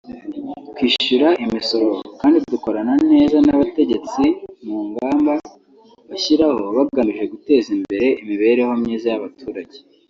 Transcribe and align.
twishyura 0.71 1.27
imisoro 1.45 1.89
kandi 2.19 2.37
dukorana 2.51 2.93
neza 3.11 3.37
n’abategetsi 3.45 4.21
mu 4.65 4.79
ngamba 4.89 5.33
bashyiraho 6.09 6.61
bagamije 6.75 7.23
guteza 7.33 7.67
imbere 7.77 8.07
imibereho 8.21 8.71
myiza 8.81 9.07
y’abaturage 9.09 9.77